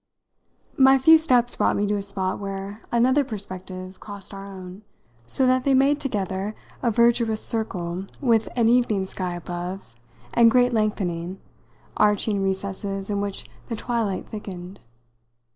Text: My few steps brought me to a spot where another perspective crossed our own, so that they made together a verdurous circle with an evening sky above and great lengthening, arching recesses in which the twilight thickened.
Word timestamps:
My 0.79 0.97
few 0.97 1.19
steps 1.19 1.55
brought 1.57 1.75
me 1.75 1.85
to 1.85 1.95
a 1.95 2.01
spot 2.01 2.39
where 2.39 2.81
another 2.91 3.23
perspective 3.23 3.99
crossed 3.99 4.33
our 4.33 4.47
own, 4.51 4.81
so 5.27 5.45
that 5.45 5.63
they 5.63 5.75
made 5.75 6.01
together 6.01 6.55
a 6.81 6.89
verdurous 6.89 7.45
circle 7.45 8.07
with 8.19 8.49
an 8.55 8.67
evening 8.67 9.05
sky 9.05 9.35
above 9.35 9.93
and 10.33 10.49
great 10.49 10.73
lengthening, 10.73 11.39
arching 11.97 12.41
recesses 12.41 13.11
in 13.11 13.21
which 13.21 13.47
the 13.69 13.75
twilight 13.75 14.27
thickened. 14.29 14.79